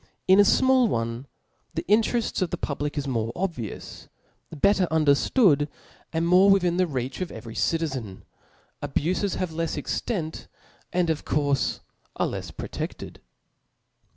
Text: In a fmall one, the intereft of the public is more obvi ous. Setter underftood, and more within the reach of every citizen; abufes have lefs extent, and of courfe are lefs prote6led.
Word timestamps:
In 0.27 0.39
a 0.39 0.41
fmall 0.41 0.87
one, 0.87 1.27
the 1.75 1.83
intereft 1.87 2.41
of 2.41 2.49
the 2.49 2.57
public 2.57 2.97
is 2.97 3.07
more 3.07 3.31
obvi 3.33 3.71
ous. 3.71 4.07
Setter 4.63 4.87
underftood, 4.89 5.67
and 6.11 6.27
more 6.27 6.49
within 6.49 6.77
the 6.77 6.87
reach 6.87 7.21
of 7.21 7.31
every 7.31 7.53
citizen; 7.53 8.25
abufes 8.81 9.35
have 9.35 9.51
lefs 9.51 9.77
extent, 9.77 10.47
and 10.91 11.11
of 11.11 11.23
courfe 11.23 11.81
are 12.15 12.25
lefs 12.25 12.49
prote6led. 12.51 13.17